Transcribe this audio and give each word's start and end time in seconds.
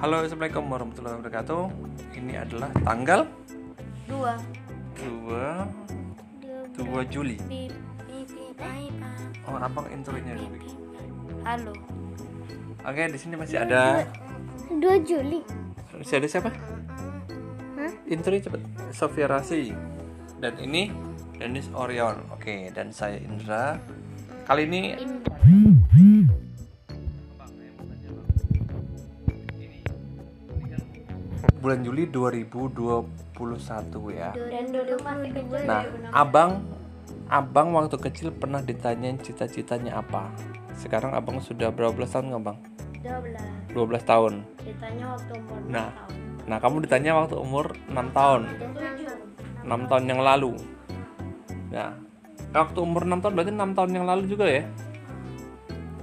Halo, 0.00 0.24
Assalamualaikum 0.24 0.64
warahmatullahi 0.72 1.20
wabarakatuh. 1.20 1.68
Ini 2.16 2.40
adalah 2.40 2.72
tanggal 2.88 3.28
dua 4.08 4.32
2 4.96 6.72
2 6.72 7.12
Juli. 7.12 7.36
Oh, 9.44 9.60
abang 9.60 9.84
intronya 9.92 10.40
dulu. 10.40 10.56
halo 11.44 11.76
Oke, 12.80 13.12
di 13.12 13.18
sini 13.20 13.36
masih 13.36 13.60
ada 13.60 14.08
2 14.72 14.80
Juli 15.04 15.44
masih 15.92 16.16
ada 16.16 16.28
siapa? 16.32 16.48
Hah? 17.76 17.92
Intro 18.08 18.32
cepet. 18.32 18.60
Sofia 18.96 19.28
Rasi. 19.28 19.76
Dan 20.40 20.56
ini 20.64 20.88
Dennis 21.36 21.68
Orion. 21.76 22.24
Oke, 22.32 22.72
dan 22.72 22.88
saya 22.88 23.20
Indra. 23.20 23.76
Kali 24.48 24.64
ini 24.64 24.96
Indra 24.96 25.19
bulan 31.60 31.84
Juli 31.84 32.08
2021 32.08 34.16
ya. 34.16 34.32
dan 34.32 34.64
2022 34.72 35.68
Nah, 35.68 35.84
abang, 36.10 36.64
abang 37.28 37.68
waktu 37.76 37.96
kecil 38.00 38.32
pernah 38.32 38.64
ditanyain 38.64 39.20
cita-citanya 39.20 40.00
apa? 40.00 40.32
Sekarang 40.80 41.12
abang 41.12 41.36
sudah 41.44 41.68
berapa 41.68 41.92
belas 41.92 42.16
tahun 42.16 42.32
nggak 42.32 42.42
bang? 42.42 42.58
12 43.00 43.76
12 43.76 44.04
tahun. 44.04 44.44
ditanya 44.64 45.04
waktu 45.16 45.32
umur 45.36 45.56
Nah. 45.68 45.88
6 45.88 45.96
tahun 45.96 46.18
Nah, 46.50 46.58
kamu 46.58 46.82
ditanya 46.82 47.14
waktu 47.14 47.36
umur 47.38 47.78
6 47.86 48.10
tahun, 48.10 48.42
6 49.62 49.86
tahun 49.86 50.04
yang 50.08 50.20
lalu. 50.24 50.58
Nah, 51.70 51.94
waktu 52.50 52.78
umur 52.82 53.06
6 53.06 53.22
tahun 53.22 53.32
berarti 53.38 53.52
6 53.54 53.76
tahun 53.76 53.90
yang 53.94 54.06
lalu 54.08 54.22
juga 54.26 54.46
ya? 54.50 54.64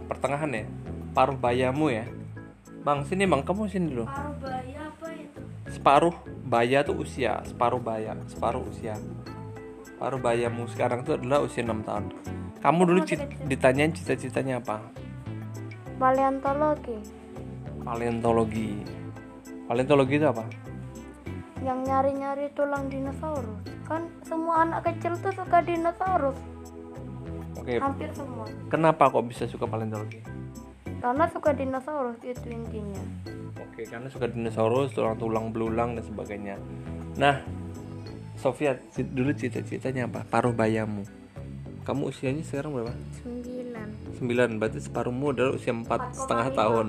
Pertengahan 0.08 0.52
ya? 0.56 0.64
Paruh 1.12 1.36
bayamu 1.36 1.92
ya? 1.92 2.08
Bang, 2.88 3.04
sini 3.04 3.28
bang, 3.28 3.44
kamu 3.44 3.68
sini 3.68 3.92
dulu. 3.92 4.08
Apa 4.08 4.32
itu? 4.32 4.48
Separuh 5.78 6.16
baya 6.42 6.82
tuh 6.82 6.98
usia, 7.06 7.38
separuh 7.46 7.78
baya, 7.78 8.18
separuh 8.26 8.66
usia. 8.66 8.98
Paruh 10.02 10.18
bayamu 10.18 10.66
sekarang 10.74 11.06
tuh 11.06 11.22
adalah 11.22 11.46
usia 11.46 11.62
6 11.62 11.86
tahun. 11.86 12.06
Kamu 12.58 12.82
dulu 12.90 13.06
cit- 13.06 13.30
ditanyain 13.46 13.94
cita-citanya 13.94 14.58
apa? 14.58 14.82
Paleontologi 16.02 16.98
Paleontologi. 17.86 18.82
Paleontologi 19.70 20.16
itu 20.18 20.28
apa? 20.28 20.46
yang 21.68 21.84
nyari-nyari 21.84 22.48
tulang 22.56 22.88
dinosaurus 22.88 23.60
kan 23.84 24.08
semua 24.24 24.64
anak 24.64 24.88
kecil 24.88 25.20
tuh 25.20 25.36
suka 25.36 25.60
dinosaurus 25.66 26.40
Oke, 27.60 27.76
hampir 27.82 28.08
semua 28.16 28.48
kenapa 28.72 29.12
kok 29.12 29.26
bisa 29.28 29.44
suka 29.52 29.68
paleontologi? 29.68 30.24
Karena 30.98 31.26
suka 31.30 31.50
dinosaurus 31.54 32.20
itu 32.26 32.48
intinya 32.50 33.02
Oke, 33.58 33.86
karena 33.86 34.10
suka 34.10 34.26
dinosaurus, 34.30 34.94
tulang-tulang 34.94 35.54
belulang 35.54 35.94
dan 35.94 36.02
sebagainya. 36.02 36.58
Nah, 37.14 37.46
Sofia 38.38 38.78
dulu 38.98 39.34
cita-citanya 39.34 40.10
apa? 40.10 40.26
Paruh 40.26 40.54
bayamu. 40.54 41.06
Kamu 41.86 42.10
usianya 42.10 42.42
sekarang 42.42 42.74
berapa? 42.74 42.94
9 43.22 44.18
9, 44.18 44.58
berarti 44.58 44.80
separuhmu 44.82 45.34
adalah 45.34 45.54
usia 45.58 45.74
empat 45.74 46.14
setengah 46.14 46.50
tahun. 46.58 46.88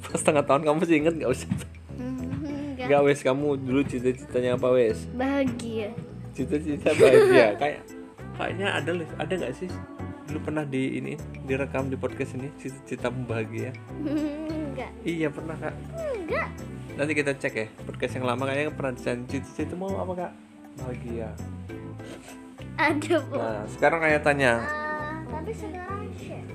Empat 0.00 0.16
setengah 0.20 0.44
tahun 0.44 0.60
kamu 0.64 0.76
masih 0.80 0.96
inget 1.00 1.14
nggak 1.20 1.32
usah? 1.32 1.50
enggak 2.00 2.86
Nggak 2.88 3.00
wes 3.04 3.20
kamu 3.20 3.46
dulu 3.60 3.80
cita-citanya 3.84 4.50
apa 4.56 4.68
wes? 4.72 4.98
bahagia 5.16 5.88
Cita-cita 6.32 6.96
bahagia 6.96 7.46
kayak 7.60 7.80
kayaknya 8.36 8.68
ada 8.72 8.90
ada 9.20 9.32
nggak 9.36 9.52
sih? 9.56 9.68
Dulu 10.30 10.46
pernah 10.46 10.62
di 10.62 11.02
ini 11.02 11.18
direkam 11.42 11.90
di 11.90 11.98
podcast 11.98 12.38
ini 12.38 12.54
cita-citamu 12.54 13.26
bahagia. 13.26 13.74
enggak 13.98 14.90
Iya 15.02 15.26
pernah 15.26 15.58
kak. 15.58 15.74
enggak 15.98 16.48
Nanti 16.94 17.12
kita 17.18 17.34
cek 17.34 17.54
ya 17.56 17.66
podcast 17.82 18.14
yang 18.14 18.30
lama 18.30 18.46
kayaknya 18.46 18.70
pernah 18.70 18.92
desain 18.94 19.26
cita-cita 19.26 19.74
mau 19.74 19.90
apa 19.98 20.12
kak? 20.14 20.32
Bahagia. 20.78 21.28
ada 22.78 23.16
bu 23.26 23.34
Nah 23.34 23.66
sekarang 23.68 24.00
ayah 24.06 24.22
tanya. 24.22 24.52
tapi 25.26 25.50
sekarang 25.50 26.06
share 26.14 26.46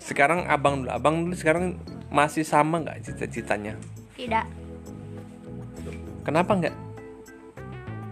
Sekarang 0.00 0.40
abang 0.48 0.74
dulu, 0.82 0.90
abang 0.90 1.14
dulu 1.22 1.34
sekarang 1.36 1.76
masih 2.08 2.48
sama 2.48 2.80
nggak 2.80 3.04
cita-citanya? 3.04 3.76
tidak 4.16 4.48
Kenapa 6.24 6.56
nggak? 6.56 6.76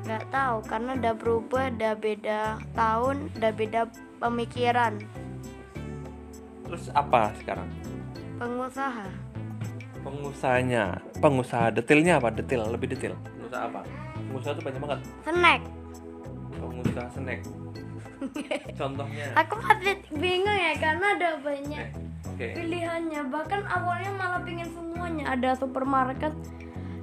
nggak 0.07 0.25
tahu 0.31 0.57
karena 0.71 0.91
udah 0.95 1.15
berubah 1.19 1.65
udah 1.73 1.95
beda 1.99 2.41
tahun 2.79 3.17
udah 3.35 3.53
beda 3.53 3.81
pemikiran 4.19 4.99
Terus 6.67 6.91
apa 6.93 7.31
sekarang? 7.39 7.69
pengusaha 8.37 9.07
Pengusahanya, 10.07 11.03
pengusaha 11.19 11.75
detailnya 11.75 12.23
apa? 12.23 12.31
Detail, 12.31 12.71
lebih 12.71 12.95
detail. 12.95 13.19
Pengusaha 13.27 13.67
apa? 13.67 13.83
Pengusaha 14.31 14.53
tuh 14.55 14.63
banyak 14.63 14.81
banget. 14.87 15.01
snack 15.27 15.63
Pengusaha 16.63 17.09
snack. 17.11 17.41
Contohnya. 18.81 19.27
aku 19.35 19.55
masih 19.61 19.99
bingung 20.17 20.57
ya 20.57 20.73
karena 20.81 21.07
ada 21.19 21.31
banyak 21.43 21.87
Oke. 22.33 22.47
pilihannya 22.57 23.21
bahkan 23.29 23.61
awalnya 23.69 24.09
malah 24.17 24.41
pingin 24.41 24.67
semuanya 24.73 25.25
ada 25.29 25.53
supermarket 25.53 26.33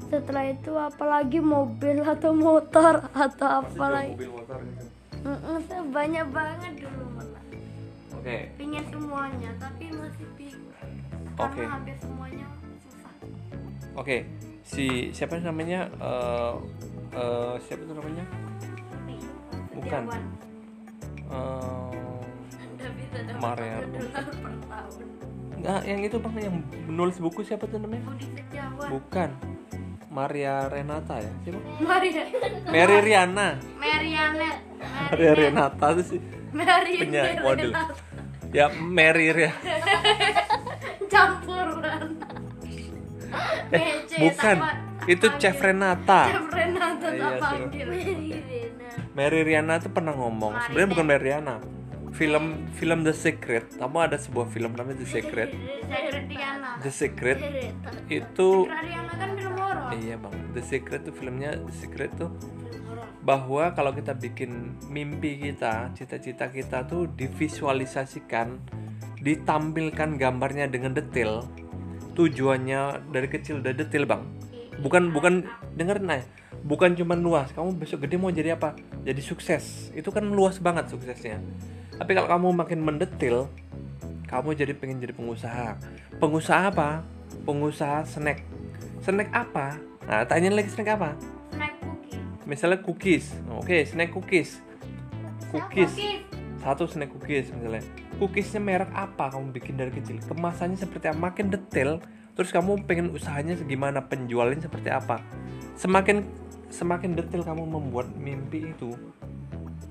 setelah 0.09 0.49
itu 0.49 0.73
apalagi 0.73 1.37
mobil 1.41 2.01
atau 2.01 2.33
motor 2.33 3.05
atau 3.13 3.61
apalagi 3.61 4.13
Mobil 4.17 4.29
motor. 4.29 4.57
Banyak 5.93 6.27
banget 6.33 6.73
dulu 6.83 7.05
malah 7.15 7.43
Oke. 8.19 8.49
pingin 8.59 8.83
semuanya 8.91 9.51
tapi 9.61 9.93
masih 9.93 10.27
bingung 10.35 10.73
Oke. 11.39 11.63
karena 11.63 11.69
hampir 11.79 11.95
semuanya 12.01 12.47
susah 12.83 13.13
Oke. 13.95 14.17
Si 14.63 15.11
siapa 15.13 15.39
namanya? 15.39 15.91
Eh 16.01 16.53
eh, 17.13 17.55
siapa 17.67 17.83
tuh 17.85 17.95
namanya? 17.99 18.25
Bukan. 19.75 20.03
Maria, 23.39 23.83
Nah, 25.63 25.79
yang 25.87 26.03
itu 26.03 26.19
bang 26.19 26.35
yang 26.43 26.55
menulis 26.87 27.19
buku 27.19 27.43
siapa 27.43 27.67
tuh 27.67 27.79
namanya? 27.79 28.11
Bukan. 28.87 29.29
Maria 30.13 30.67
Renata 30.69 31.17
ya? 31.19 31.31
Siapa? 31.43 31.59
Maria 31.81 32.23
Mary 32.71 32.97
Riana. 33.01 33.57
Marianet 33.81 34.72
Maria 35.05 35.33
Renata 35.33 35.87
itu 35.91 36.03
sih 36.07 36.19
Mary 36.51 36.93
penyanyi 36.97 37.37
model. 37.39 37.71
Ya 38.49 38.65
Mary 38.69 39.27
Ria. 39.29 39.51
campuran 41.11 42.17
Eh, 43.69 43.81
Mece 44.05 44.15
bukan. 44.19 44.57
sama- 44.61 44.77
Itu 45.03 45.25
panggil. 45.27 45.41
Chef 45.41 45.57
Renata. 45.57 46.21
Chef 46.27 46.47
Renata 46.47 47.07
Iya, 47.09 47.17
tak 47.17 47.33
suruh. 47.33 47.41
panggil 47.41 47.87
Mary 49.11 49.39
Riana 49.41 49.73
tuh 49.77 49.89
pernah 49.89 50.13
ngomong. 50.13 50.53
Sebenarnya 50.63 50.89
bukan 50.89 51.05
Mary 51.05 51.23
Riana. 51.27 51.55
Film 52.13 52.45
film 52.71 53.01
The 53.01 53.09
Secret. 53.11 53.73
Kamu 53.73 53.97
ada 53.99 54.15
sebuah 54.15 54.45
film 54.47 54.71
namanya 54.71 55.01
The 55.01 55.09
Secret. 55.09 55.49
Riana 55.49 56.77
The 56.77 56.91
Secret 56.91 57.37
itu 58.07 58.69
kan 58.69 58.85
film 59.33 59.53
horor 59.55 59.89
iya 59.93 60.15
bang. 60.15 60.33
The 60.53 60.61
Secret 60.61 61.01
tuh 61.03 61.13
filmnya 61.13 61.57
The 61.57 61.73
Secret 61.73 62.13
tuh 62.13 62.29
bahwa 63.23 63.71
kalau 63.71 63.95
kita 63.95 64.11
bikin 64.11 64.75
mimpi 64.91 65.39
kita, 65.39 65.95
cita-cita 65.95 66.51
kita 66.51 66.83
tuh 66.83 67.07
divisualisasikan, 67.15 68.59
ditampilkan 69.23 70.19
gambarnya 70.19 70.67
dengan 70.67 70.91
detail, 70.91 71.47
tujuannya 72.19 73.09
dari 73.15 73.27
kecil 73.31 73.63
udah 73.63 73.71
detail 73.71 74.03
bang. 74.03 74.23
Bukan 74.83 75.15
bukan 75.15 75.47
dengerin 75.79 76.11
aja, 76.11 76.27
bukan 76.67 76.99
cuma 76.99 77.15
luas. 77.15 77.47
Kamu 77.55 77.79
besok 77.79 78.03
gede 78.03 78.19
mau 78.19 78.27
jadi 78.27 78.59
apa? 78.59 78.75
Jadi 79.07 79.21
sukses. 79.23 79.95
Itu 79.95 80.11
kan 80.11 80.27
luas 80.27 80.59
banget 80.59 80.91
suksesnya. 80.91 81.39
Tapi 81.95 82.11
kalau 82.11 82.27
kamu 82.27 82.47
makin 82.59 82.79
mendetil, 82.83 83.47
kamu 84.27 84.51
jadi 84.57 84.73
pengen 84.75 84.99
jadi 84.99 85.15
pengusaha. 85.15 85.79
Pengusaha 86.19 86.73
apa? 86.73 87.07
Pengusaha 87.47 88.03
snack. 88.03 88.43
Snack 88.99 89.29
apa? 89.31 89.79
Nah, 90.03 90.27
tanya 90.27 90.51
lagi 90.51 90.67
snack 90.67 90.99
apa? 90.99 91.15
Misalnya 92.45 92.79
cookies. 92.83 93.33
Oke 93.59 93.87
snack 93.87 94.11
cookies. 94.11 94.59
Cookies. 95.51 95.93
Satu 96.63 96.87
snack 96.87 97.11
cookies 97.11 97.51
misalnya 97.51 97.83
cookiesnya 98.17 98.61
merek 98.63 98.91
apa 98.95 99.33
kamu 99.33 99.51
bikin 99.51 99.75
dari 99.75 99.91
kecil? 99.91 100.19
Kemasannya 100.23 100.79
seperti 100.79 101.11
apa? 101.11 101.19
Makin 101.19 101.51
detail 101.51 101.99
terus 102.33 102.49
kamu 102.49 102.87
pengen 102.87 103.11
usahanya 103.11 103.57
segimana? 103.59 104.05
Penjualannya 104.05 104.63
seperti 104.63 104.89
apa? 104.89 105.19
Semakin 105.75 106.23
semakin 106.73 107.13
detail 107.13 107.45
kamu 107.45 107.63
membuat 107.67 108.09
mimpi 108.17 108.73
itu 108.73 108.95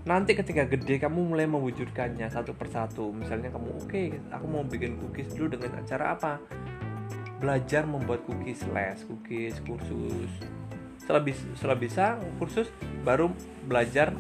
nanti 0.03 0.35
ketika 0.35 0.67
gede 0.67 0.99
kamu 0.99 1.31
mulai 1.31 1.47
mewujudkannya 1.47 2.27
satu 2.27 2.57
persatu. 2.59 3.15
Misalnya 3.15 3.55
kamu 3.55 3.69
oke 3.87 4.03
aku 4.35 4.47
mau 4.51 4.67
bikin 4.67 4.99
cookies 4.99 5.31
dulu 5.37 5.55
dengan 5.59 5.79
acara 5.79 6.17
apa? 6.19 6.43
Belajar 7.39 7.87
membuat 7.87 8.27
cookies 8.27 8.67
les 8.71 8.99
cookies 9.07 9.59
kursus 9.63 10.31
setelah 11.03 11.19
bisa, 11.19 11.43
setelah 11.59 11.79
bisa 11.79 12.05
kursus 12.39 12.71
baru 13.03 13.35
belajar 13.67 14.15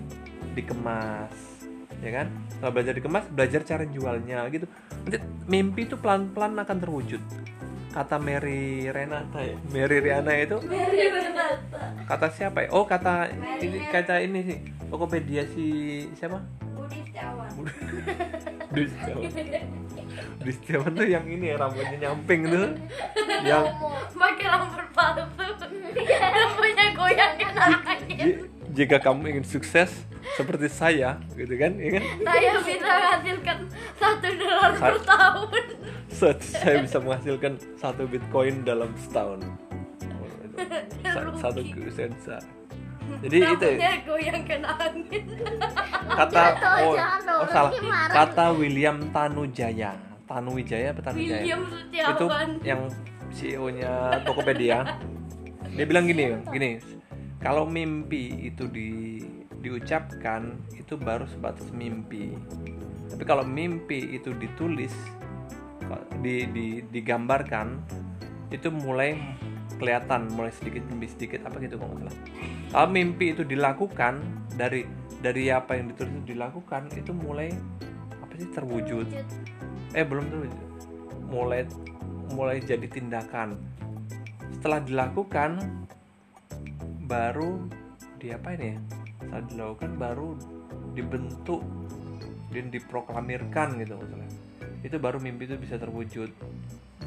dikemas 0.58 1.30
ya 2.02 2.10
kan? 2.10 2.26
Setelah 2.50 2.72
belajar 2.74 2.92
dikemas 2.98 3.24
belajar 3.30 3.60
cara 3.62 3.84
jualnya 3.86 4.42
gitu. 4.50 4.66
Nanti 5.06 5.18
mimpi 5.46 5.86
itu 5.86 5.94
pelan-pelan 5.94 6.58
akan 6.58 6.78
terwujud. 6.82 7.22
Kata 7.92 8.16
Mary 8.18 8.88
Renata 8.88 9.38
ya 9.44 9.54
Mary 9.70 10.02
Riana 10.02 10.32
itu? 10.34 10.58
Mary 10.66 11.06
Renata. 11.06 11.94
Kata 12.08 12.26
siapa 12.34 12.66
ya? 12.66 12.68
Oh 12.74 12.82
kata 12.82 13.30
ini 13.62 13.78
kata 13.86 14.18
ini 14.18 14.40
sih 14.42 14.58
Tokopedia 14.90 15.46
si 15.54 15.66
siapa? 16.18 16.42
Budi 16.74 16.98
Setiawan 17.06 17.52
Budi 18.72 18.84
Setiawan 18.90 19.22
Budi 20.40 20.52
Setiawan 20.56 20.90
tuh 20.98 21.06
yang 21.06 21.26
ini 21.28 21.52
ya 21.52 21.56
rambutnya 21.60 22.10
nyamping 22.10 22.50
tuh. 22.50 22.68
Yang 23.42 23.74
pakai 24.14 24.46
rambut 24.46 24.86
palsu 24.94 25.66
goyang 26.92 27.34
jika 28.72 28.96
kamu 28.98 29.36
ingin 29.36 29.44
sukses 29.44 29.92
seperti 30.32 30.64
saya 30.72 31.20
gitu 31.36 31.52
kan 31.60 31.76
ya 31.76 32.00
kan? 32.00 32.04
Saya 32.24 32.52
bisa 32.64 32.88
menghasilkan 32.88 33.58
satu 34.00 34.28
dolar 34.40 34.72
per 34.80 34.96
tahun. 35.04 35.64
Set, 36.08 36.38
saya 36.40 36.76
bisa 36.80 36.98
menghasilkan 37.02 37.52
satu 37.76 38.02
bitcoin 38.08 38.64
dalam 38.64 38.88
setahun. 38.96 39.44
Sa- 41.04 41.36
satu 41.36 41.60
sensa. 41.92 42.36
Jadi 43.20 43.36
itu 43.44 43.44
rambutnya 43.44 43.92
goyang 44.08 44.42
kan 44.48 44.62
angin. 44.64 45.24
Kata 46.08 46.42
oh, 46.80 46.96
oh 47.44 47.46
salah. 47.50 47.72
kata 48.08 48.46
William 48.56 49.04
Tanujaya. 49.12 49.92
Tanuwijaya 50.24 50.96
apa 50.96 51.00
Tanujaya? 51.12 51.44
William 51.44 51.60
itu 51.68 51.84
Setiawan 51.92 52.50
yang 52.64 52.80
CEO-nya 53.32 53.92
Tokopedia 54.24 54.96
dia 55.72 55.84
bilang 55.88 56.04
gini 56.04 56.36
gini 56.52 56.70
kalau 57.42 57.66
mimpi 57.66 58.46
itu 58.46 58.70
di 58.70 59.18
diucapkan 59.62 60.58
itu 60.74 60.98
baru 60.98 61.24
sebatas 61.30 61.70
mimpi. 61.70 62.34
Tapi 63.14 63.22
kalau 63.22 63.46
mimpi 63.46 64.18
itu 64.18 64.34
ditulis 64.34 64.92
di, 66.22 66.46
di 66.50 66.66
digambarkan 66.90 67.78
itu 68.50 68.68
mulai 68.68 69.16
kelihatan 69.78 70.30
mulai 70.34 70.54
sedikit 70.54 70.86
demi 70.86 71.10
sedikit 71.10 71.46
apa 71.46 71.62
gitu 71.62 71.78
kok 71.78 71.88
salah. 71.88 72.16
Kalau 72.70 72.88
mimpi 72.90 73.32
itu 73.32 73.42
dilakukan 73.46 74.22
dari 74.54 74.84
dari 75.22 75.50
apa 75.50 75.78
yang 75.78 75.94
ditulis 75.94 76.10
itu 76.14 76.38
dilakukan 76.38 76.90
itu 76.98 77.10
mulai 77.14 77.50
apa 78.22 78.34
sih 78.38 78.50
terwujud. 78.50 79.06
Eh 79.94 80.04
belum 80.04 80.26
terwujud. 80.26 80.62
Mulai 81.26 81.66
mulai 82.34 82.62
jadi 82.62 82.86
tindakan 82.86 83.58
setelah 84.62 84.78
dilakukan 84.78 85.58
baru 87.10 87.66
diapain 88.22 88.62
ya? 88.62 88.78
Setelah 89.18 89.42
dilakukan 89.50 89.92
baru 89.98 90.38
dibentuk 90.94 91.66
dan 92.54 92.70
diproklamirkan 92.70 93.82
gitu 93.82 93.98
maksudnya. 93.98 94.30
Itu 94.86 95.02
baru 95.02 95.18
mimpi 95.18 95.50
itu 95.50 95.58
bisa 95.58 95.82
terwujud. 95.82 96.30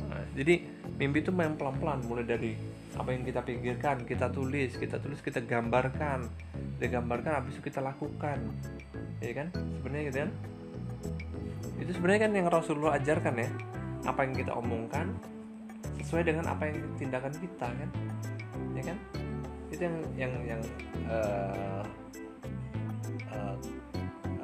Nah, 0.03 0.27
jadi 0.35 0.67
mimpi 0.99 1.23
itu 1.23 1.31
main 1.31 1.55
pelan-pelan 1.55 2.03
mulai 2.03 2.27
dari 2.27 2.59
apa 2.99 3.15
yang 3.15 3.23
kita 3.23 3.39
pikirkan 3.39 4.03
kita 4.03 4.27
tulis 4.35 4.75
kita 4.75 4.99
tulis 4.99 5.23
kita 5.23 5.39
gambarkan. 5.39 6.27
Kita 6.75 6.91
gambarkan 6.91 7.39
habis 7.39 7.55
itu 7.55 7.71
kita 7.71 7.79
lakukan. 7.79 8.51
Ya 9.23 9.31
kan? 9.31 9.47
Sebenarnya 9.55 10.03
gitu 10.11 10.19
kan? 10.27 10.31
Itu 11.79 11.91
sebenarnya 11.95 12.27
kan 12.27 12.31
yang 12.35 12.47
Rasulullah 12.51 12.99
ajarkan 12.99 13.35
ya. 13.39 13.47
Apa 14.03 14.27
yang 14.27 14.35
kita 14.35 14.51
omongkan 14.51 15.34
sesuai 16.05 16.21
dengan 16.21 16.45
apa 16.45 16.69
yang 16.69 16.77
tindakan 17.01 17.33
kita 17.33 17.65
kan? 17.65 17.89
Ya 18.77 18.83
kan? 18.93 18.97
Itu 19.73 19.81
yang 19.89 19.97
yang 20.13 20.33
yang 20.45 20.61
eh, 21.09 21.83
eh, 23.33 23.55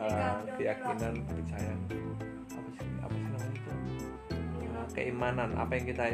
eh, 0.02 0.36
keyakinan 0.58 1.14
kepercayaan. 1.22 1.80
Apa 2.50 2.70
sih 2.74 2.90
apa 2.98 3.14
sih 3.14 3.28
namanya 3.30 3.54
itu? 3.54 3.72
Eh, 4.66 4.88
keimanan. 4.98 5.50
Apa 5.54 5.78
yang 5.78 5.86
kita 5.86 6.06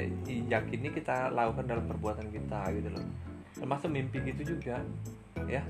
yakini 0.52 0.92
kita 0.92 1.32
lakukan 1.32 1.64
dalam 1.64 1.88
perbuatan 1.88 2.28
kita 2.28 2.62
gitu 2.76 2.92
loh. 2.92 3.06
Termasuk 3.56 3.88
mimpi 3.88 4.20
gitu 4.28 4.60
juga 4.60 4.84
ya. 5.48 5.64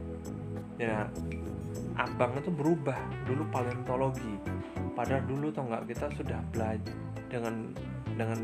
Ya 0.81 1.05
abang 2.01 2.33
itu 2.33 2.49
berubah. 2.49 2.97
Dulu 3.29 3.45
paleontologi. 3.53 4.41
Padahal 4.97 5.21
dulu 5.29 5.53
tau 5.53 5.69
nggak 5.69 5.85
kita 5.93 6.09
sudah 6.17 6.41
belajar 6.49 6.97
dengan 7.29 7.69
dengan 8.17 8.41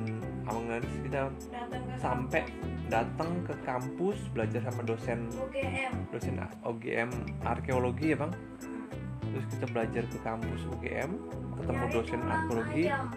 abang 0.54 0.70
Naris 0.70 0.94
kita 1.02 1.34
datang 1.50 1.84
sampai 1.98 2.42
datang 2.86 3.42
ke 3.42 3.58
kampus 3.66 4.22
belajar 4.38 4.62
sama 4.70 4.86
dosen 4.86 5.26
UGM 5.34 5.94
dosen 6.14 6.38
OGM 6.62 7.10
arkeologi 7.42 8.14
ya 8.14 8.22
bang? 8.22 8.34
Terus 9.34 9.46
kita 9.50 9.66
belajar 9.74 10.04
ke 10.06 10.18
kampus 10.22 10.62
UGM 10.78 11.10
ketemu 11.58 11.82
Nyari 11.82 11.94
dosen 11.98 12.20
arkeologi. 12.22 12.86
ayam. 12.86 13.10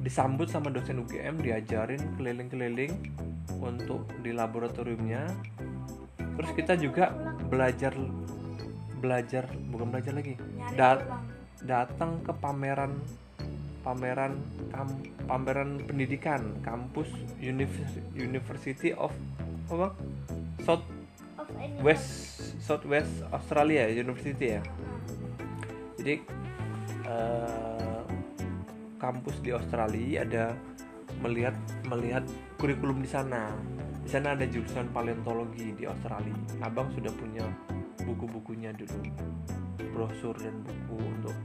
disambut 0.00 0.48
sama 0.48 0.70
dosen 0.70 1.02
UGM 1.02 1.42
diajarin 1.42 2.00
keliling-keliling 2.16 2.94
untuk 3.60 4.06
di 4.24 4.32
laboratoriumnya. 4.32 5.26
Terus 6.16 6.50
kita 6.56 6.78
juga 6.78 7.10
belajar 7.50 7.92
belajar 8.96 9.44
bukan 9.68 9.90
belajar 9.90 10.14
lagi 10.14 10.38
Dat- 10.72 11.04
datang 11.66 12.22
ke 12.24 12.32
pameran 12.32 12.96
pameran 13.80 14.36
kam- 14.72 15.04
pameran 15.24 15.80
pendidikan 15.84 16.40
kampus 16.60 17.08
Univers- 17.40 18.04
University 18.12 18.92
of 18.92 19.12
apa? 19.72 19.96
South 20.64 20.84
Of 21.40 21.48
West 21.80 22.10
Southwest 22.60 23.24
Australia 23.32 23.88
University 23.88 24.60
ya? 24.60 24.62
Jadi 25.96 26.14
eh, 27.08 28.02
kampus 29.00 29.40
di 29.40 29.50
Australia 29.56 30.24
ada 30.24 30.44
melihat 31.24 31.56
melihat 31.88 32.24
kurikulum 32.60 33.00
di 33.00 33.10
sana. 33.10 33.48
Di 34.00 34.08
sana 34.08 34.36
ada 34.36 34.44
jurusan 34.48 34.92
paleontologi 34.92 35.72
di 35.76 35.84
Australia. 35.88 36.36
Abang 36.64 36.92
sudah 36.92 37.12
punya 37.16 37.44
buku-bukunya 38.04 38.72
dulu 38.76 39.00
brosur 39.92 40.36
dan 40.40 40.54
buku 40.64 40.96
untuk 40.96 41.36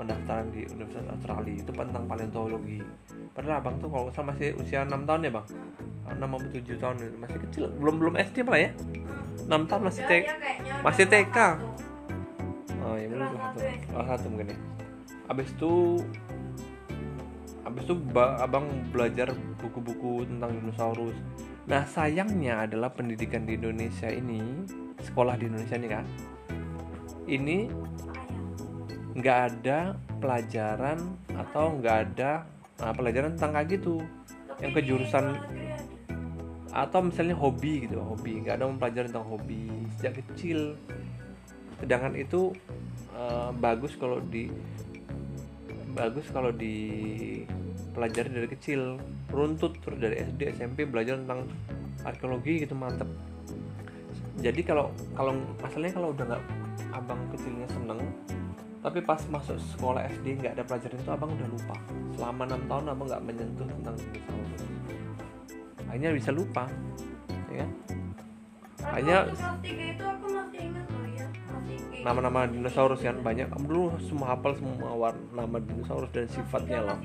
pendaftaran 0.00 0.48
di 0.48 0.64
Universitas 0.72 1.12
Australia 1.12 1.60
itu 1.60 1.68
tentang 1.68 2.04
paleontologi 2.08 2.80
padahal 3.36 3.60
abang 3.60 3.76
tuh 3.76 3.92
kalau 3.92 4.08
salah 4.08 4.32
masih 4.32 4.56
usia 4.56 4.88
6 4.88 5.04
tahun 5.04 5.28
ya 5.28 5.30
bang 5.36 5.46
6 6.08 6.24
atau 6.24 6.48
7 6.48 6.82
tahun 6.82 6.96
masih 7.20 7.38
kecil 7.44 7.64
belum 7.76 7.94
belum 8.00 8.14
SD 8.16 8.36
malah 8.48 8.60
ya 8.64 8.70
6 9.44 9.68
tahun 9.68 9.82
masih 9.84 10.02
TK 10.08 10.24
ya 10.24 10.34
kayaknya 10.40 10.72
udah 10.72 10.84
masih 10.88 11.04
TK. 11.04 11.38
Oh 12.80 12.96
ya 12.96 13.06
belum 13.12 13.20
Kelas 13.20 13.36
satu. 13.36 13.58
Kelas 13.92 14.06
satu 14.08 14.26
mungkin 14.32 14.46
ya. 14.48 14.58
Abis 15.28 15.48
itu 15.52 15.72
Abis 17.60 17.82
itu 17.86 17.94
ba- 17.94 18.40
abang 18.40 18.66
belajar 18.90 19.36
buku-buku 19.60 20.24
tentang 20.26 20.56
dinosaurus. 20.56 21.14
Nah 21.68 21.84
sayangnya 21.86 22.64
adalah 22.64 22.90
pendidikan 22.90 23.44
di 23.44 23.54
Indonesia 23.60 24.08
ini 24.08 24.40
sekolah 25.04 25.36
di 25.36 25.44
Indonesia 25.46 25.76
ini 25.76 25.88
kan 25.92 26.04
ini. 27.28 27.58
Nggak 29.20 29.38
ada 29.52 29.94
pelajaran 30.18 30.98
atau 31.36 31.76
nggak 31.76 31.96
ada 32.08 32.48
nah, 32.80 32.92
pelajaran 32.96 33.36
tentang 33.36 33.52
kayak 33.60 33.68
gitu. 33.80 34.00
Yang 34.60 34.72
kejurusan 34.82 35.24
ada. 35.36 36.84
atau 36.88 37.00
misalnya 37.04 37.36
hobi 37.36 37.84
gitu 37.84 38.00
hobi. 38.00 38.40
Nggak 38.40 38.60
ada 38.60 38.64
mempelajari 38.66 39.06
tentang 39.12 39.28
hobi. 39.28 39.68
Sejak 40.00 40.24
kecil. 40.24 40.74
Sedangkan 41.80 42.16
itu 42.16 42.56
eh, 43.12 43.50
bagus 43.56 43.92
kalau 44.00 44.20
di 44.24 44.48
bagus 45.92 46.26
kalau 46.32 46.50
di 46.50 46.76
pelajari 47.92 48.28
dari 48.32 48.48
kecil. 48.48 48.96
Runtut 49.30 49.78
terus 49.84 50.00
dari 50.00 50.18
SD 50.26 50.58
SMP 50.58 50.88
belajar 50.88 51.20
tentang 51.20 51.46
arkeologi 52.02 52.64
gitu 52.64 52.72
mantep. 52.72 53.06
Jadi 54.40 54.64
kalau 54.64 54.88
kalau 55.12 55.36
masalahnya 55.60 55.94
kalau 56.00 56.08
udah 56.16 56.24
nggak 56.24 56.44
abang 56.96 57.20
kecilnya 57.30 57.68
seneng 57.68 58.00
tapi 58.80 58.98
pas 59.04 59.20
masuk 59.28 59.60
sekolah 59.76 60.08
SD 60.08 60.40
nggak 60.40 60.56
ada 60.56 60.64
pelajaran 60.64 60.96
itu 60.96 61.10
abang 61.12 61.30
udah 61.36 61.48
lupa. 61.52 61.76
Selama 62.16 62.42
enam 62.48 62.62
tahun 62.64 62.84
abang 62.92 63.06
nggak 63.08 63.24
menyentuh 63.24 63.66
tentang 63.68 63.94
dinosaurus 63.96 64.62
akhirnya 65.90 66.14
bisa 66.14 66.30
lupa 66.30 66.64
ya 67.50 67.66
kan? 67.66 67.70
Hanya- 68.94 69.26
loh 69.26 71.04
ya 71.10 71.26
kayak 71.50 72.00
nama-nama 72.06 72.46
dinosaurus 72.46 73.02
kan 73.02 73.18
banyak. 73.20 73.50
Kamu 73.50 73.66
dulu 73.66 73.84
semua 73.98 74.32
hafal 74.32 74.54
semua 74.56 74.90
warna 74.96 75.20
nama 75.34 75.58
dinosaurus 75.58 76.10
dan 76.14 76.30
sifatnya 76.30 76.78
ada. 76.86 76.96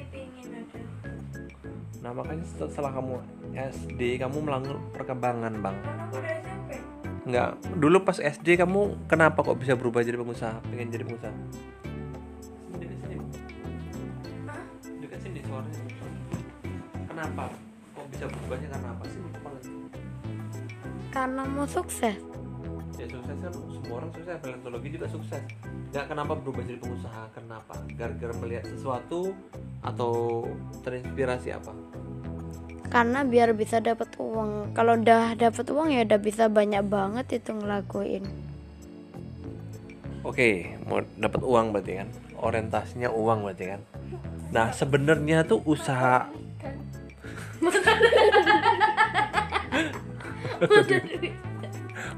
nah 2.05 2.13
makanya 2.13 2.45
set- 2.45 2.69
setelah 2.69 3.01
kamu 3.01 3.17
SD 3.57 4.21
kamu 4.21 4.37
melanggar 4.45 4.77
perkembangan 4.93 5.57
bang 5.57 5.77
nggak. 7.25 7.49
Dulu 7.81 7.97
pas 8.05 8.17
SD 8.21 8.55
kamu 8.55 9.09
kenapa 9.09 9.41
kok 9.41 9.57
bisa 9.57 9.73
berubah 9.73 10.05
jadi 10.05 10.17
pengusaha? 10.21 10.61
Pengen 10.69 10.93
jadi 10.93 11.03
pengusaha? 11.03 11.35
Kenapa 17.15 17.47
kok 17.95 18.07
bisa 18.11 18.25
berubahnya? 18.27 18.67
Karena 18.69 18.89
apa 18.91 19.03
sih. 19.07 19.21
Karena 21.15 21.41
mau 21.47 21.63
sukses. 21.63 22.19
ya 22.95 23.07
sukses 23.11 23.35
kan 23.39 23.51
semua 23.51 23.95
orang 24.03 24.11
sukses. 24.11 24.35
Paleontologi 24.43 24.87
juga 24.91 25.07
sukses. 25.07 25.43
Nggak 25.95 26.05
kenapa 26.11 26.35
berubah 26.35 26.61
jadi 26.67 26.79
pengusaha? 26.79 27.23
Kenapa? 27.31 27.73
Gara-gara 27.95 28.35
melihat 28.43 28.67
sesuatu 28.67 29.31
atau 29.79 30.43
terinspirasi 30.83 31.55
apa 31.55 31.71
karena 32.95 33.27
biar 33.27 33.51
bisa 33.51 33.83
dapat 33.83 34.07
uang 34.15 34.71
kalau 34.71 34.95
udah 34.95 35.35
dapat 35.35 35.67
uang 35.67 35.91
ya 35.91 36.07
udah 36.07 36.15
bisa 36.15 36.47
banyak 36.47 36.79
banget 36.87 37.43
itu 37.43 37.51
ngelakuin 37.51 38.23
Oke, 40.25 40.73
mau 40.89 41.05
dapat 41.21 41.37
uang 41.45 41.69
berarti 41.69 42.01
kan? 42.01 42.09
Orientasinya 42.41 43.13
uang 43.13 43.45
berarti 43.45 43.77
kan? 43.77 43.81
Nah, 44.49 44.73
sebenarnya 44.73 45.45
tuh 45.45 45.61
usaha 45.69 46.25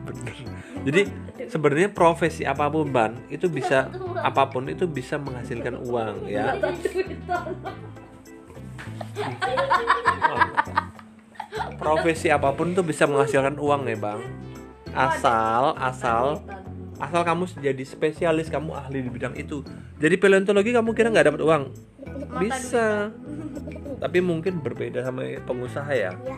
Bener. 0.07 0.35
Jadi 0.87 1.01
sebenarnya 1.51 1.89
profesi 1.91 2.47
apa 2.47 2.71
pun 2.71 2.87
ban 2.87 3.11
itu 3.27 3.51
bisa 3.51 3.91
apa 4.23 4.47
pun 4.47 4.71
itu 4.71 4.87
bisa 4.87 5.19
menghasilkan 5.19 5.75
uang 5.83 6.31
ya. 6.31 6.55
Profesi 11.77 12.27
apa 12.27 12.51
pun 12.53 12.75
tuh 12.75 12.83
bisa 12.83 13.07
menghasilkan 13.07 13.55
uang 13.57 13.87
ya 13.87 13.97
bang. 13.97 14.21
Asal 14.91 15.77
asal 15.77 16.41
asal 16.97 17.21
kamu 17.21 17.45
jadi 17.61 17.83
spesialis 17.85 18.49
kamu 18.49 18.73
ahli 18.73 19.05
di 19.05 19.09
bidang 19.11 19.35
itu. 19.37 19.61
Jadi 20.01 20.15
paleontologi 20.17 20.73
kamu 20.73 20.89
kira 20.97 21.13
nggak 21.13 21.27
dapat 21.33 21.41
uang? 21.43 21.63
Bisa. 22.41 23.13
Tapi 23.97 24.19
mungkin 24.21 24.61
berbeda 24.61 25.01
sama 25.01 25.25
pengusaha 25.45 25.91
ya. 25.93 26.13
ya 26.13 26.37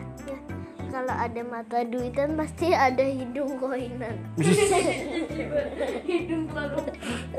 kalau 0.90 1.14
ada 1.14 1.42
mata 1.46 1.86
duitan 1.86 2.34
pasti 2.34 2.74
ada 2.74 3.06
hidung 3.06 3.62
koinan 3.62 4.18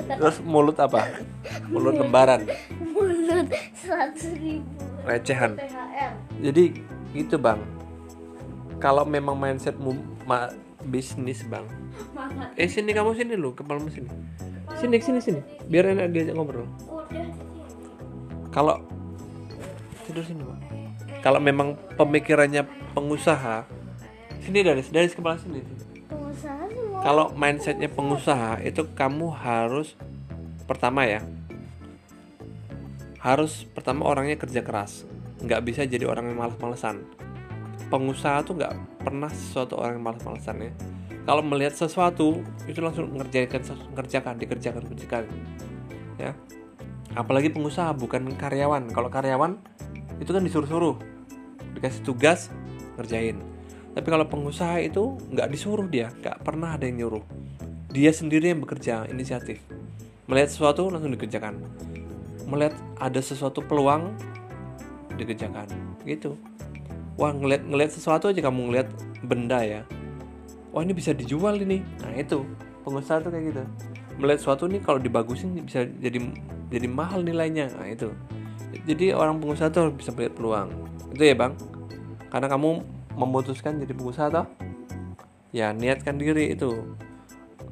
Terus 0.08 0.40
mulut 0.48 0.80
apa? 0.80 1.12
Mulut 1.68 2.00
lembaran, 2.00 2.48
mulut 2.80 3.52
seratus 3.76 4.40
ribu 4.40 4.64
recehan. 5.06 5.58
THR 5.58 6.14
Jadi 6.42 6.66
gitu 7.12 7.36
bang. 7.38 7.60
Kalau 8.82 9.06
memang 9.06 9.38
mindsetmu 9.38 9.94
ma- 10.26 10.54
bisnis 10.82 11.46
bang. 11.46 11.66
Eh 12.58 12.66
sini 12.66 12.92
kamu 12.92 13.14
sini 13.14 13.34
lu 13.38 13.54
kepala 13.54 13.80
sini. 13.92 14.10
Sini 14.80 14.98
sini 14.98 15.20
sini. 15.22 15.42
Biar 15.70 15.94
enak 15.94 16.10
diajak 16.10 16.34
ngobrol. 16.34 16.66
Kalau 18.50 18.82
tidur 20.10 20.26
sini 20.26 20.42
bang. 20.42 20.62
Kalau 21.22 21.38
memang 21.38 21.78
pemikirannya 21.94 22.66
pengusaha, 22.98 23.70
sini 24.42 24.66
dari 24.66 24.82
dari 24.90 25.08
kepala 25.12 25.38
sini. 25.38 25.62
Kalau 27.06 27.30
mindsetnya 27.38 27.90
pengusaha 27.92 28.62
itu 28.66 28.90
kamu 28.98 29.30
harus 29.30 29.94
pertama 30.66 31.04
ya 31.04 31.20
harus 33.22 33.70
pertama 33.70 34.08
orangnya 34.08 34.40
kerja 34.40 34.66
keras 34.66 35.06
nggak 35.42 35.62
bisa 35.66 35.82
jadi 35.86 36.06
orang 36.06 36.32
yang 36.32 36.38
malas-malesan. 36.38 37.02
Pengusaha 37.90 38.46
tuh 38.46 38.56
nggak 38.62 39.04
pernah 39.04 39.30
sesuatu 39.34 39.82
orang 39.82 40.00
yang 40.00 40.06
malas-malesan 40.06 40.56
ya. 40.62 40.72
Kalau 41.22 41.44
melihat 41.46 41.74
sesuatu 41.78 42.42
itu 42.66 42.80
langsung 42.82 43.14
ngerjakan 43.14 43.62
ngerjakan 43.94 44.34
dikerjakan 44.42 44.84
kerjakan 44.90 45.24
ya. 46.18 46.34
Apalagi 47.14 47.52
pengusaha 47.52 47.92
bukan 47.94 48.34
karyawan. 48.40 48.90
Kalau 48.90 49.10
karyawan 49.12 49.60
itu 50.18 50.32
kan 50.32 50.42
disuruh-suruh. 50.42 50.96
Dikasih 51.78 52.02
tugas 52.06 52.50
ngerjain. 52.96 53.38
Tapi 53.92 54.08
kalau 54.08 54.26
pengusaha 54.26 54.80
itu 54.80 55.20
nggak 55.30 55.52
disuruh 55.52 55.86
dia 55.86 56.10
nggak 56.24 56.48
pernah 56.48 56.80
ada 56.80 56.88
yang 56.88 57.06
nyuruh. 57.06 57.26
Dia 57.92 58.16
sendiri 58.16 58.56
yang 58.56 58.64
bekerja 58.64 59.04
inisiatif. 59.12 59.60
Melihat 60.32 60.48
sesuatu 60.48 60.88
langsung 60.88 61.12
dikerjakan. 61.12 61.60
Melihat 62.48 62.72
ada 62.96 63.20
sesuatu 63.20 63.60
peluang 63.60 64.16
dikerjakan. 65.22 65.70
Gitu. 66.02 66.34
Wah 67.22 67.30
ngeliat 67.30 67.62
ngeliat 67.70 67.92
sesuatu 67.94 68.34
aja 68.34 68.42
kamu 68.42 68.74
ngeliat 68.74 68.88
benda 69.22 69.62
ya. 69.62 69.82
Wah 70.74 70.82
ini 70.82 70.98
bisa 70.98 71.14
dijual 71.14 71.62
ini. 71.62 71.86
Nah 72.02 72.18
itu. 72.18 72.42
Pengusaha 72.82 73.22
tuh 73.22 73.30
kayak 73.30 73.46
gitu. 73.54 73.64
Melihat 74.18 74.40
sesuatu 74.42 74.66
nih 74.66 74.82
kalau 74.82 74.98
dibagusin 74.98 75.54
bisa 75.62 75.86
jadi 75.86 76.18
jadi 76.74 76.88
mahal 76.90 77.22
nilainya. 77.22 77.70
Nah 77.78 77.86
itu. 77.86 78.10
Jadi 78.88 79.14
orang 79.14 79.38
pengusaha 79.38 79.70
tuh 79.70 79.94
bisa 79.94 80.10
melihat 80.18 80.34
peluang. 80.34 80.74
Itu 81.14 81.22
ya 81.22 81.38
bang. 81.38 81.54
Karena 82.34 82.48
kamu 82.50 82.70
memutuskan 83.14 83.78
jadi 83.78 83.94
pengusaha 83.94 84.28
toh. 84.34 84.48
Ya 85.54 85.76
niatkan 85.76 86.18
diri 86.18 86.58
itu. 86.58 86.96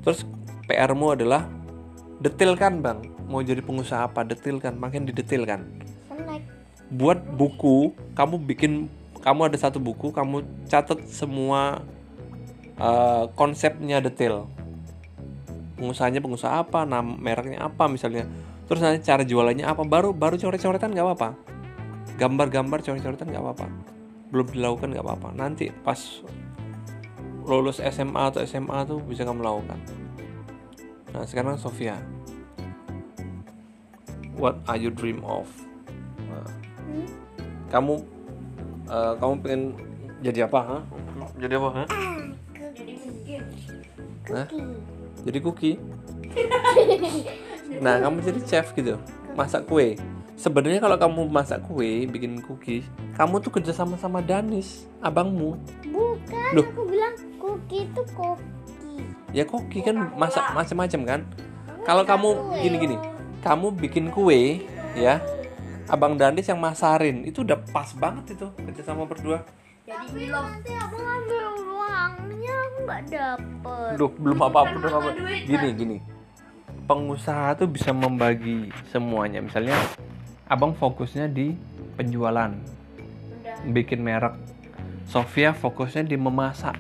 Terus 0.06 0.28
PR-mu 0.70 1.18
adalah 1.18 1.50
detilkan 2.22 2.86
bang. 2.86 3.02
Mau 3.26 3.42
jadi 3.42 3.64
pengusaha 3.66 4.06
apa 4.06 4.22
detilkan. 4.28 4.78
Makin 4.78 5.10
didetilkan 5.10 5.90
buat 6.90 7.22
buku 7.22 7.94
kamu 8.18 8.36
bikin 8.50 8.90
kamu 9.22 9.52
ada 9.52 9.58
satu 9.62 9.78
buku 9.78 10.10
kamu 10.10 10.42
catat 10.66 11.06
semua 11.06 11.86
eh, 12.80 13.24
konsepnya 13.38 14.02
detail. 14.02 14.50
Pengusahanya 15.78 16.20
pengusaha 16.20 16.60
apa 16.60 16.84
nama 16.84 17.16
mereknya 17.16 17.64
apa 17.64 17.88
misalnya. 17.88 18.28
Terus 18.68 18.84
nanti 18.84 19.06
cara 19.06 19.24
jualannya 19.24 19.64
apa 19.64 19.82
baru 19.88 20.12
baru 20.12 20.36
coret-coretan 20.36 20.92
nggak 20.92 21.06
apa-apa. 21.08 21.30
Gambar-gambar 22.20 22.84
coret-coretan 22.84 23.32
nggak 23.32 23.44
apa-apa. 23.44 23.68
Belum 24.34 24.48
dilakukan 24.50 24.92
nggak 24.92 25.06
apa-apa. 25.06 25.30
Nanti 25.38 25.72
pas 25.72 26.00
lulus 27.48 27.80
SMA 27.80 28.24
atau 28.30 28.44
SMA 28.44 28.78
tuh 28.86 29.00
bisa 29.02 29.24
kamu 29.24 29.40
lakukan. 29.40 29.80
Nah 31.16 31.24
sekarang 31.24 31.56
Sofia. 31.56 31.96
What 34.40 34.64
are 34.72 34.80
you 34.80 34.92
dream 34.92 35.20
of 35.28 35.69
Nah, 36.90 37.08
kamu 37.70 37.94
eh, 38.90 39.14
kamu 39.22 39.34
pengen 39.46 39.62
jadi 40.20 40.50
apa 40.50 40.60
ha? 40.60 40.78
jadi 41.40 41.54
apa 41.62 41.70
ha? 41.72 41.84
Hah? 44.30 44.48
jadi 45.26 45.40
cookie? 45.42 45.78
Nah 47.80 48.02
kamu 48.02 48.18
jadi 48.26 48.40
chef 48.44 48.74
gitu. 48.74 48.98
Masak 49.38 49.70
kue. 49.70 49.96
Sebenarnya 50.40 50.80
kalau 50.80 50.98
kamu 50.98 51.22
masak 51.28 51.62
kue 51.68 52.08
bikin 52.08 52.40
cookie 52.42 52.84
kamu 53.20 53.44
tuh 53.44 53.52
kerja 53.52 53.76
sama 53.76 54.00
sama 54.00 54.24
Danis 54.24 54.88
abangmu. 55.04 55.60
Bukan 55.92 56.52
Loh. 56.56 56.66
aku 56.66 56.82
bilang 56.88 57.16
cookie 57.38 57.86
itu 57.86 58.02
koki 58.16 58.96
ya 59.36 59.44
cookie 59.46 59.84
kan 59.86 60.10
masak 60.16 60.44
macam-macam 60.56 61.02
kan? 61.06 61.22
Kalau 61.84 62.04
kamu 62.08 62.30
gini 62.64 62.78
gini 62.80 62.98
kamu 63.40 63.72
bikin 63.76 64.12
kue 64.12 64.64
ya 64.96 65.20
abang 65.90 66.16
Danis 66.16 66.46
yang 66.48 66.62
masarin 66.62 67.26
itu 67.26 67.42
udah 67.42 67.58
pas 67.74 67.90
banget 67.98 68.38
itu 68.38 68.48
kerja 68.54 68.82
sama 68.86 69.10
berdua 69.10 69.42
tapi 69.90 70.30
nanti 70.30 70.72
aku 70.78 70.96
ngambil 71.02 71.46
uangnya 71.66 72.56
aku 72.62 72.78
nggak 72.86 73.02
dapet 73.10 73.50
Duh, 73.98 74.12
belum 74.14 74.40
apa-apa 74.40 74.72
belum 74.78 74.94
apa. 75.02 75.10
Gini, 75.46 75.68
gini. 75.74 75.98
Pengusaha 76.86 77.58
tuh 77.58 77.70
bisa 77.70 77.94
membagi 77.94 78.70
semuanya. 78.90 79.42
Misalnya, 79.42 79.78
abang 80.50 80.74
fokusnya 80.74 81.30
di 81.30 81.54
penjualan, 81.98 82.54
bikin 83.70 84.02
merek. 84.02 84.38
Sofia 85.10 85.58
fokusnya 85.58 86.06
di 86.06 86.18
memasak, 86.18 86.78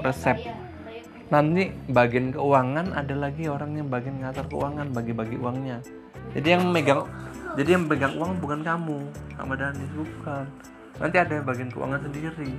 resep. 0.00 0.40
Nanti 1.28 1.72
bagian 1.92 2.32
keuangan 2.32 2.96
ada 2.96 3.14
lagi 3.16 3.48
orang 3.48 3.76
yang 3.76 3.88
bagian 3.92 4.20
ngatur 4.20 4.48
keuangan, 4.48 4.92
bagi-bagi 4.92 5.36
uangnya. 5.36 5.84
Jadi 6.32 6.48
yang 6.56 6.68
megang, 6.72 7.04
jadi 7.56 7.68
yang 7.76 7.88
pegang 7.88 8.14
uang 8.20 8.36
bukan 8.38 8.60
kamu, 8.60 9.00
sama 9.32 9.56
Danis 9.56 9.90
bukan. 9.96 10.44
Nanti 11.00 11.16
ada 11.16 11.32
yang 11.40 11.46
bagian 11.48 11.68
keuangan 11.72 12.00
sendiri. 12.04 12.52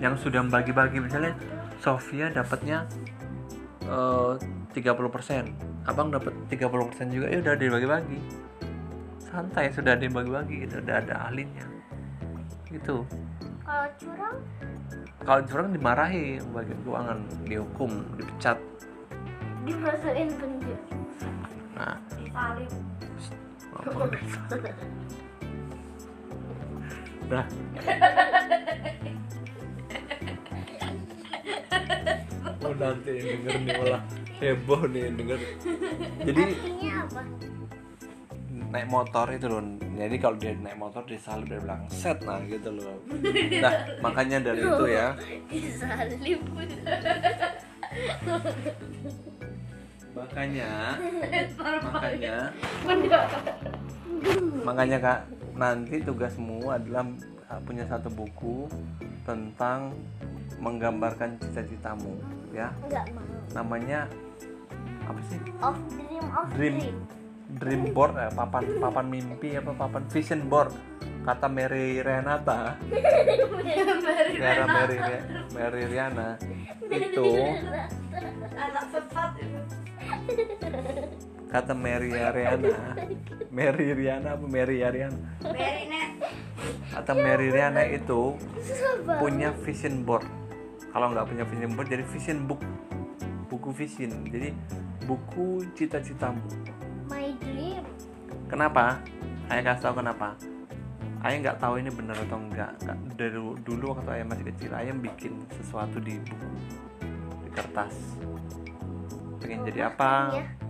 Yang 0.00 0.14
sudah 0.28 0.40
membagi-bagi 0.44 1.00
misalnya 1.00 1.32
Sofia 1.80 2.28
dapatnya 2.28 2.84
eh, 3.88 4.32
30% 4.72 5.88
abang 5.88 6.14
dapat 6.14 6.30
30% 6.46 7.10
juga 7.10 7.26
ya 7.26 7.42
udah 7.42 7.54
dibagi-bagi 7.58 8.20
santai 9.32 9.72
sudah 9.72 9.96
dibagi-bagi 9.96 10.68
itu 10.68 10.76
udah 10.76 10.96
ada 11.00 11.14
ahlinya. 11.28 11.64
Gitu. 12.68 13.08
Kalau 13.64 13.88
curang? 13.96 14.36
Kalau 15.24 15.42
curang 15.48 15.68
dimarahi 15.72 16.36
bagian 16.52 16.78
keuangan 16.84 17.18
dihukum 17.48 17.90
dipecat. 18.20 18.60
Dimasukin 19.64 20.28
penjara 20.36 21.00
nah 21.72 21.96
disalib 22.20 22.70
nah 27.32 27.44
oh 32.62 32.74
nanti 32.76 33.10
yang 33.16 33.40
denger 33.40 33.54
nih 33.56 33.74
malah 33.80 34.02
heboh 34.42 34.82
nih 34.90 35.00
yang 35.06 35.16
denger. 35.16 35.38
Jadi 36.26 36.42
artinya 36.42 36.92
apa? 37.06 37.20
naik 38.72 38.88
motor 38.88 39.28
itu 39.28 39.46
loh. 39.52 39.60
Jadi 40.00 40.16
kalau 40.16 40.36
dia 40.40 40.56
naik 40.56 40.80
motor 40.80 41.04
disalib 41.04 41.44
dari 41.44 41.60
belakang. 41.60 41.92
Set 41.92 42.18
nah 42.24 42.40
gitu 42.48 42.72
loh. 42.72 42.96
Nah 43.60 43.72
makanya 44.00 44.38
dari 44.40 44.64
itu 44.64 44.84
ya. 44.88 45.12
Disalib 45.52 46.40
makanya 50.12 51.00
makanya. 51.88 52.36
makanya 54.62 54.98
kak 55.00 55.20
nanti 55.56 56.00
tugasmu 56.04 56.68
adalah 56.68 57.04
punya 57.64 57.84
satu 57.84 58.08
buku 58.08 58.64
tentang 59.28 59.92
menggambarkan 60.62 61.36
cita-citamu 61.42 62.16
ya. 62.54 62.70
Enggak 62.86 63.06
mau. 63.12 63.24
namanya 63.52 64.00
apa 65.04 65.20
sih? 65.28 65.38
Of 65.60 65.76
dream 65.92 66.26
of 66.32 66.46
dream. 66.54 66.76
dream. 66.78 66.96
dream 67.52 67.82
board 67.92 68.16
eh, 68.16 68.32
papan 68.32 68.64
papan 68.80 69.06
mimpi 69.12 69.58
apa 69.58 69.76
papan 69.76 70.02
vision 70.08 70.48
board. 70.48 70.72
Kata 71.22 71.46
Mary 71.46 72.02
Renata. 72.02 72.74
Mary 74.42 74.64
Mary 74.66 74.98
Mary 75.54 75.82
Riana 75.86 76.34
itu 76.98 77.28
anak 78.56 78.84
sesat. 78.90 79.30
itu 79.38 79.41
kata 81.52 81.76
Mary 81.76 82.08
Riana 82.08 82.96
Mary 83.52 83.92
Riana 83.92 84.28
apa 84.40 84.46
Mary 84.48 84.80
Riana 84.80 85.20
Mary 85.44 85.84
net 85.88 86.12
kata 86.92 87.12
Mary 87.16 87.48
Riana 87.48 87.82
itu 87.88 88.36
punya 89.18 89.50
vision 89.64 90.04
board. 90.04 90.24
Kalau 90.92 91.08
nggak 91.10 91.26
punya 91.26 91.44
vision 91.48 91.72
board 91.72 91.88
jadi 91.88 92.04
vision 92.04 92.38
book. 92.44 92.60
Buku 93.48 93.72
vision. 93.72 94.12
Jadi 94.28 94.52
buku 95.08 95.66
cita-citamu. 95.74 96.44
My 97.08 97.32
dream. 97.40 97.84
kenapa? 98.48 99.00
Ayah 99.48 99.72
kasih 99.72 99.90
tahu 99.90 99.94
kenapa. 100.04 100.36
Ayah 101.24 101.36
nggak 101.48 101.58
tahu 101.62 101.74
ini 101.80 101.90
benar 101.92 102.16
atau 102.18 102.38
enggak 102.38 102.72
Nggak- 102.82 103.00
dari 103.14 103.38
dulu 103.62 103.84
waktu 103.94 104.10
ayah 104.20 104.26
masih 104.26 104.44
kecil 104.52 104.70
ayah 104.74 104.94
bikin 104.96 105.32
sesuatu 105.54 106.02
di 106.02 106.18
buku 106.18 106.48
di 107.46 107.50
kertas 107.54 107.94
pengen 109.42 109.60
jadi 109.66 109.80
apa? 109.90 110.10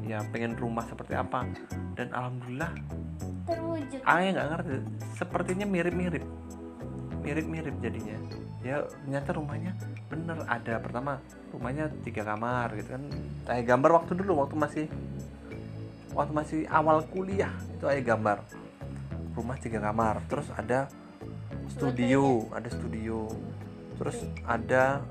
ya. 0.02 0.19
Pengen 0.33 0.57
rumah 0.57 0.85
seperti 0.88 1.14
apa? 1.14 1.47
Dan 1.95 2.09
alhamdulillah 2.11 2.73
Terwujud. 3.43 4.00
ayah 4.07 4.29
nggak 4.33 4.49
ngerti 4.55 4.75
sepertinya 5.19 5.67
mirip-mirip. 5.69 6.25
Mirip-mirip 7.23 7.75
jadinya. 7.85 8.17
Ya 8.62 8.87
ternyata 8.87 9.35
rumahnya 9.37 9.73
bener. 10.09 10.43
Ada 10.47 10.79
pertama 10.81 11.19
rumahnya 11.50 11.91
tiga 12.02 12.23
kamar 12.25 12.73
gitu 12.79 12.97
kan. 12.97 13.02
Ayah 13.50 13.64
gambar 13.76 13.91
waktu 14.02 14.12
dulu 14.19 14.47
waktu 14.47 14.57
masih 14.57 14.87
waktu 16.12 16.33
masih 16.33 16.61
awal 16.71 17.05
kuliah 17.11 17.52
itu 17.76 17.85
ayah 17.87 18.14
gambar. 18.14 18.43
Rumah 19.33 19.57
tiga 19.61 19.79
kamar 19.83 20.23
terus 20.26 20.49
ada 20.55 20.88
studio 21.71 22.49
ada 22.55 22.69
studio. 22.71 23.29
Terus 23.99 24.19
ada 24.47 25.02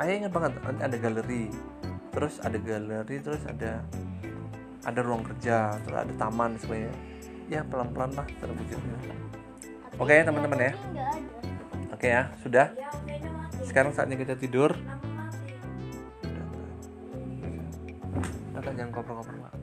ayah 0.00 0.14
ingat 0.26 0.32
banget 0.34 0.52
ada 0.62 0.96
galeri 0.98 1.50
terus 2.14 2.38
ada 2.38 2.56
galeri 2.56 3.16
terus 3.18 3.42
ada 3.44 3.82
ada 4.86 5.00
ruang 5.02 5.26
kerja 5.26 5.74
terus 5.82 5.98
ada 5.98 6.12
taman 6.14 6.54
sebenarnya 6.62 6.94
ya 7.50 7.60
pelan-pelan 7.66 8.10
lah 8.16 8.26
terwujudnya. 8.40 8.96
Oke, 10.00 10.16
Tapi 10.16 10.26
teman-teman 10.26 10.58
ya. 10.58 10.72
gambarnya 10.72 10.90
nggak 10.90 11.08
ada. 11.12 11.94
oke 11.94 12.06
ya 12.08 12.22
sudah. 12.40 12.66
Ya 12.72 12.90
mati 13.34 13.64
sekarang 13.68 13.90
saatnya 13.92 14.16
kita 14.16 14.34
tidur. 14.38 14.72
Udah 18.54 18.60
kak 18.62 18.72
jangan 18.78 18.92
koper-koper 18.94 19.34
kak 19.44 19.54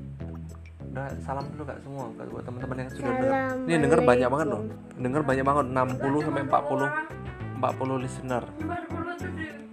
udah 0.92 1.08
salam 1.24 1.48
dulu 1.56 1.64
kak 1.64 1.80
semua 1.80 2.04
kak 2.20 2.28
buat 2.28 2.44
teman-teman 2.44 2.78
yang 2.84 2.90
sudah 2.92 3.12
denger 3.16 3.32
ini 3.64 3.76
denger 3.80 4.00
banyak 4.04 4.28
banget 4.28 4.48
loh. 4.52 4.62
denger 5.00 5.22
banyak 5.24 5.46
banget 5.48 5.66
60 5.72 6.26
sampai 6.28 6.44
40 6.52 7.64
40 7.64 8.04
listener 8.04 8.44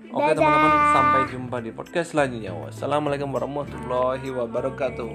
Oke 0.08 0.32
teman-teman 0.32 0.72
sampai 0.96 1.20
jumpa 1.28 1.56
di 1.60 1.70
podcast 1.70 2.16
selanjutnya. 2.16 2.56
Wassalamualaikum 2.56 3.28
warahmatullahi 3.28 4.28
wabarakatuh 4.32 5.08